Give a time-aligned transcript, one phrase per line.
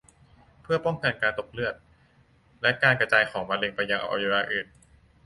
[0.61, 1.73] เพื่อป้องกันการตกเลือด
[2.61, 4.67] และการกระจายของมะเร็งไปยังอวัยวะอื่น